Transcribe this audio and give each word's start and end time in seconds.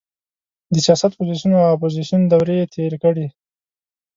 د 0.73 0.75
سیاست 0.85 1.11
پوزیسیون 1.19 1.51
او 1.57 1.65
اپوزیسیون 1.75 2.21
دورې 2.31 2.55
یې 2.61 2.69
تېرې 2.73 2.97
کړې. 3.03 3.27